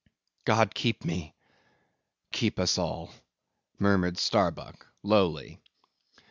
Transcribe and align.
"God 0.45 0.73
keep 0.73 1.05
me!—keep 1.05 2.57
us 2.59 2.79
all!" 2.79 3.11
murmured 3.77 4.17
Starbuck, 4.17 4.87
lowly. 5.03 5.59